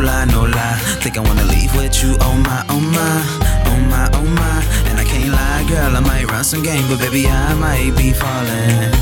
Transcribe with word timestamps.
Think 0.00 1.18
I 1.18 1.20
wanna 1.20 1.44
leave 1.44 1.74
with 1.76 2.02
you, 2.02 2.16
oh 2.20 2.36
my, 2.36 2.64
oh 2.68 2.80
my, 2.80 3.22
oh 3.66 3.80
my, 3.88 4.08
oh 4.14 4.24
my. 4.24 4.64
And 4.88 4.98
I 4.98 5.04
can't 5.04 5.30
lie, 5.30 5.64
girl, 5.68 5.96
I 5.96 6.00
might 6.00 6.30
run 6.30 6.42
some 6.44 6.62
game, 6.62 6.86
but 6.88 6.98
baby, 7.00 7.26
I 7.26 7.54
might 7.54 7.94
be 7.96 8.12
falling. 8.12 8.92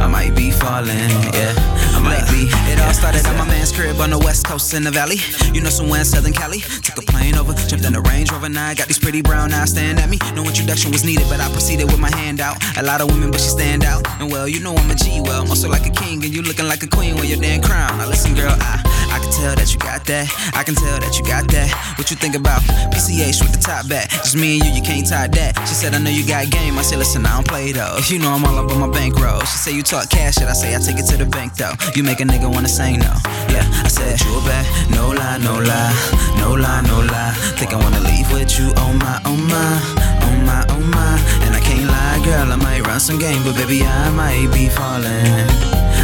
I 0.00 0.06
might 0.06 0.34
be 0.34 0.50
falling, 0.50 1.10
yeah. 1.34 1.52
I 1.98 2.00
might 2.00 2.26
be. 2.30 2.46
It 2.70 2.78
all 2.78 2.94
started 2.94 3.26
at 3.26 3.36
my 3.36 3.46
man's 3.46 3.72
crib 3.72 3.98
on 4.00 4.10
the 4.10 4.18
west 4.18 4.46
coast 4.46 4.72
in 4.72 4.84
the 4.84 4.90
valley. 4.90 5.18
You 5.52 5.60
know, 5.60 5.68
somewhere 5.68 6.00
in 6.00 6.04
Southern 6.04 6.32
Cali. 6.32 6.60
Took 6.60 6.98
a 6.98 7.02
plane 7.02 7.34
over, 7.34 7.52
jumped 7.66 7.84
in 7.84 7.92
the 7.92 8.00
Range 8.00 8.30
Rover. 8.30 8.48
Now 8.48 8.68
I 8.68 8.74
got 8.74 8.86
these 8.86 9.00
pretty 9.00 9.20
brown 9.20 9.52
eyes 9.52 9.70
staring 9.70 9.98
at 9.98 10.08
me. 10.08 10.18
No 10.34 10.44
introduction 10.44 10.92
was 10.92 11.04
needed, 11.04 11.26
but 11.28 11.40
I 11.40 11.50
proceeded 11.50 11.86
with 11.90 11.98
my 11.98 12.14
hand 12.14 12.40
out. 12.40 12.56
A 12.78 12.82
lot 12.82 13.00
of 13.00 13.10
women, 13.10 13.32
but 13.32 13.40
she 13.40 13.48
stand 13.48 13.84
out. 13.84 14.06
And 14.20 14.30
well, 14.30 14.46
you 14.46 14.60
know 14.60 14.74
I'm 14.74 14.90
a 14.90 14.94
G. 14.94 15.20
Well, 15.20 15.42
I'm 15.42 15.48
also 15.48 15.68
like 15.68 15.86
a 15.86 15.90
king, 15.90 16.22
and 16.22 16.32
you 16.32 16.42
looking 16.42 16.68
like 16.68 16.84
a 16.84 16.88
queen 16.88 17.16
with 17.16 17.28
your 17.28 17.40
damn 17.40 17.62
crown. 17.62 17.98
Now 17.98 18.06
listen, 18.06 18.34
girl, 18.34 18.54
I 18.54 18.78
I 19.10 19.18
can 19.20 19.32
tell 19.32 19.54
that 19.56 19.72
you 19.72 19.78
got 19.80 20.04
that. 20.06 20.30
I 20.54 20.62
can 20.62 20.74
tell 20.74 21.00
that 21.00 21.18
you 21.18 21.24
got 21.24 21.48
that. 21.50 21.68
What 21.98 22.10
you 22.10 22.16
think 22.16 22.36
about 22.36 22.62
PCH 22.92 23.42
with 23.42 23.50
the 23.50 23.58
top 23.58 23.88
back? 23.88 24.10
Just 24.10 24.36
me 24.36 24.60
and 24.60 24.68
you, 24.68 24.78
you 24.78 24.82
can't 24.82 25.06
tie 25.06 25.26
that. 25.26 25.58
She 25.66 25.74
said, 25.74 25.94
I 25.94 25.98
know 25.98 26.10
you 26.10 26.26
got 26.26 26.50
game. 26.50 26.78
I 26.78 26.82
said, 26.82 26.98
listen, 26.98 27.24
I 27.26 27.34
don't 27.34 27.48
play 27.48 27.72
though. 27.72 27.98
You 28.08 28.18
know 28.18 28.30
I'm 28.30 28.44
all 28.44 28.56
up 28.56 28.70
on 28.70 28.78
my 28.78 28.88
bankroll. 28.88 29.40
She 29.40 29.58
said, 29.58 29.74
you 29.74 29.82
talk 29.82 30.08
cash, 30.08 30.36
shit. 30.36 30.48
I 30.48 30.52
say, 30.52 30.74
I 30.74 30.78
take 30.78 30.98
it 30.98 31.06
to 31.10 31.16
the 31.16 31.26
bank 31.26 31.56
though. 31.56 31.74
You 31.94 32.04
make 32.04 32.20
a 32.20 32.24
nigga 32.24 32.52
wanna 32.52 32.68
say 32.68 32.96
no. 32.96 33.12
Yeah, 33.50 33.66
I 33.82 33.88
said, 33.88 34.20
you 34.20 34.30
a 34.38 34.40
bad, 34.42 34.64
no 34.90 35.08
lie, 35.10 35.38
no 35.38 35.54
lie, 35.58 35.92
no 36.38 36.54
lie, 36.54 36.80
no 36.82 37.00
lie. 37.00 37.32
Think 37.58 37.72
I 37.72 37.76
wanna 37.76 37.98
leave 38.00 38.30
with 38.32 38.56
you, 38.58 38.72
oh 38.76 38.92
my, 38.92 39.20
oh 39.24 39.34
my, 39.36 39.80
oh 40.22 40.36
my, 40.46 40.64
oh 40.68 40.78
my. 40.94 41.18
And 41.44 41.56
I 41.56 41.60
can't 41.60 41.88
lie, 41.90 42.22
girl, 42.24 42.52
I 42.52 42.56
might 42.56 42.86
run 42.86 43.00
some 43.00 43.18
game, 43.18 43.42
but 43.42 43.56
baby, 43.56 43.82
I 43.82 44.10
might 44.10 44.46
be 44.52 44.68
falling. 44.68 45.48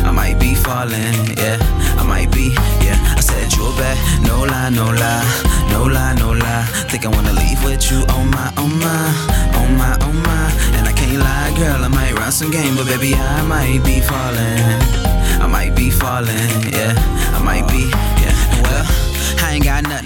I 0.05 0.11
might 0.11 0.41
be 0.41 0.55
falling, 0.57 1.15
yeah, 1.39 1.59
I 1.97 2.03
might 2.03 2.33
be, 2.33 2.51
yeah. 2.83 2.99
I 3.17 3.21
said 3.21 3.53
you're 3.55 3.71
bad, 3.79 3.97
no 4.27 4.43
lie, 4.43 4.71
no 4.71 4.87
lie, 4.91 5.25
no 5.71 5.85
lie, 5.85 6.15
no 6.19 6.33
lie. 6.33 6.67
Think 6.91 7.07
I 7.07 7.09
wanna 7.09 7.33
leave 7.35 7.63
with 7.63 7.89
you, 7.93 8.03
oh 8.09 8.25
my, 8.35 8.53
oh 8.57 8.67
my, 8.67 9.07
oh 9.55 9.69
my, 9.79 9.97
oh 10.01 10.13
my. 10.13 10.51
And 10.77 10.89
I 10.89 10.93
can't 10.93 11.19
lie, 11.19 11.55
girl, 11.57 11.85
I 11.85 11.89
might 11.89 12.19
run 12.19 12.33
some 12.33 12.51
game, 12.51 12.75
but 12.75 12.87
baby, 12.87 13.15
I 13.15 13.43
might 13.47 13.85
be 13.85 14.01
falling. 14.01 15.14
Might 15.55 15.77
be 15.77 15.89
falling, 15.89 16.51
yeah, 16.73 16.95
I 17.33 17.41
might 17.41 17.69
be, 17.69 17.89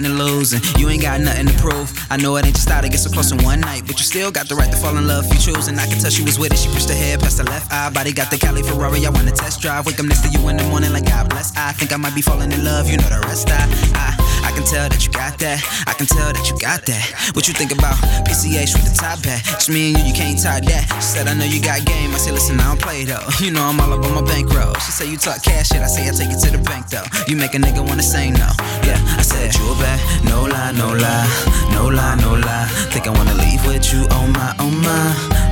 nothing 0.01 0.17
to 0.17 0.25
lose 0.25 0.53
and 0.53 0.63
you 0.79 0.89
ain't 0.89 1.03
got 1.03 1.21
nothing 1.21 1.47
to 1.47 1.55
prove. 1.59 1.93
I 2.11 2.17
know 2.17 2.37
it 2.37 2.47
ain't 2.47 2.55
just 2.55 2.71
out 2.71 2.83
to 2.83 2.89
get 2.89 3.01
so 3.01 3.11
close 3.11 3.33
in 3.33 3.43
one 3.43 3.61
night, 3.61 3.83
but 3.87 3.99
you 3.99 4.05
still 4.05 4.31
got 4.31 4.49
the 4.49 4.55
right 4.55 4.71
to 4.71 4.77
fall 4.77 4.97
in 4.97 5.07
love 5.07 5.27
if 5.27 5.35
you 5.35 5.53
choose. 5.53 5.69
And 5.69 5.79
I 5.81 5.87
can 5.87 5.99
tell 5.99 6.11
she 6.11 6.23
was 6.23 6.39
with 6.39 6.53
it. 6.53 6.59
She 6.59 6.69
pushed 6.69 6.89
her 6.89 6.95
head 6.95 7.21
past 7.21 7.39
the 7.39 7.45
left 7.45 7.73
eye. 7.73 7.91
Body 7.91 8.13
got 8.13 8.31
the 8.31 8.39
Cali 8.39 8.63
Ferrari. 8.63 9.05
I 9.07 9.11
wanna 9.11 9.33
test 9.33 9.61
drive. 9.61 9.87
Wake 9.87 9.99
up 9.99 10.07
next 10.07 10.23
to 10.23 10.29
you 10.29 10.47
in 10.49 10.57
the 10.57 10.65
morning 10.65 10.93
like 10.93 11.07
God 11.07 11.29
bless. 11.31 11.57
I 11.57 11.73
think 11.73 11.93
I 11.93 11.97
might 11.97 12.15
be 12.15 12.23
falling 12.23 12.53
in 12.53 12.65
love. 12.65 12.89
You 12.89 12.99
know 12.99 13.09
the 13.09 13.21
rest. 13.27 13.49
I, 13.51 13.67
I, 13.95 14.15
I 14.49 14.53
can 14.53 14.65
tell 14.65 14.89
that 14.89 15.05
you 15.05 15.13
got 15.13 15.39
that. 15.39 15.59
I 15.87 15.95
can 15.95 16.07
tell 16.07 16.33
that 16.33 16.45
you 16.51 16.57
got 16.59 16.85
that. 16.87 17.33
What 17.35 17.49
you 17.49 17.55
think 17.55 17.73
about 17.73 17.97
PCH 18.27 18.75
with 18.75 18.87
the 18.87 18.95
top 18.95 19.25
hat? 19.25 19.43
Just 19.45 19.71
me 19.71 19.95
and 19.95 19.99
you, 19.99 20.12
you 20.12 20.15
can't 20.15 20.39
tie 20.39 20.61
that. 20.61 20.85
She 21.01 21.19
said 21.19 21.27
I 21.29 21.35
know 21.35 21.45
you 21.45 21.61
got 21.61 21.85
game. 21.85 22.15
I 22.15 22.19
said 22.19 22.35
listen, 22.35 22.61
I 22.61 22.69
don't 22.69 22.81
play 22.81 23.05
though. 23.05 23.25
You 23.41 23.51
know 23.51 23.62
I'm 23.62 23.81
all 23.81 23.93
up 23.93 24.05
on 24.05 24.15
my 24.15 24.23
bankroll. 24.23 24.75
She 24.85 24.93
said 24.93 25.09
you 25.09 25.17
talk 25.17 25.43
cash 25.43 25.69
shit. 25.71 25.81
I 25.81 25.87
say 25.87 26.07
I 26.09 26.12
take 26.12 26.31
it 26.31 26.41
to 26.45 26.51
the 26.51 26.62
bank 26.62 26.91
though. 26.91 27.07
You 27.27 27.37
make 27.37 27.55
a 27.55 27.59
nigga 27.59 27.81
wanna 27.87 28.03
say 28.03 28.31
no. 28.31 28.51
Yeah, 28.85 29.01
I 29.17 29.23
said 29.23 29.55
you 29.55 29.65
a 29.73 29.75
bad, 29.81 29.88
no 30.25 30.44
lie, 30.44 30.72
no 30.72 30.88
lie, 30.93 31.26
no 31.72 31.88
lie, 31.88 32.16
no 32.16 32.34
lie. 32.34 32.69
Think 32.93 33.06
I 33.06 33.10
wanna 33.10 33.34
leave 33.34 33.65
with 33.66 33.93
you, 33.93 34.06
oh 34.10 34.26
my, 34.26 34.54
oh 34.59 34.71
my, 34.71 35.06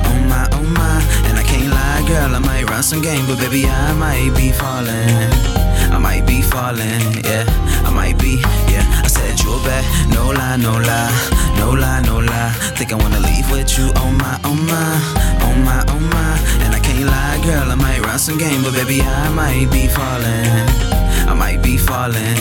oh 0.09 0.19
my, 0.31 0.47
oh 0.51 0.63
my. 0.63 0.97
And 1.27 1.37
I 1.37 1.43
can't 1.43 1.69
lie, 1.69 2.03
girl, 2.07 2.35
I 2.35 2.39
might 2.39 2.69
run 2.69 2.83
some 2.83 3.01
game, 3.01 3.25
but 3.27 3.37
baby, 3.39 3.65
I 3.65 3.93
might 3.93 4.33
be 4.35 4.51
falling. 4.51 5.31
I 5.95 5.97
might 5.99 6.25
be 6.25 6.41
falling, 6.41 7.23
yeah, 7.25 7.45
I 7.87 7.91
might 7.93 8.17
be, 8.19 8.37
yeah. 8.71 8.85
I 9.03 9.07
said 9.07 9.39
you 9.41 9.53
a 9.53 9.59
bad, 9.63 9.83
no 10.13 10.29
lie, 10.31 10.57
no 10.57 10.73
lie, 10.77 11.11
no 11.57 11.71
lie, 11.71 12.01
no 12.01 12.19
lie. 12.19 12.51
Think 12.77 12.91
I 12.93 12.95
wanna 12.95 13.19
leave 13.19 13.49
with 13.51 13.77
you, 13.77 13.91
oh 13.95 14.11
my, 14.11 14.39
oh 14.43 14.53
my, 14.53 14.93
oh 15.45 15.55
my, 15.65 15.83
oh 15.87 15.99
my. 15.99 16.33
And 16.65 16.75
I 16.75 16.79
can't 16.79 17.05
lie, 17.05 17.39
girl, 17.43 17.71
I 17.71 17.75
might 17.75 18.01
run 18.01 18.19
some 18.19 18.37
game, 18.37 18.61
but 18.63 18.73
baby, 18.73 19.01
I 19.01 19.29
might 19.29 19.71
be 19.71 19.87
falling. 19.87 20.67
I 21.27 21.33
might 21.33 21.61
be 21.61 21.77
falling, 21.77 22.37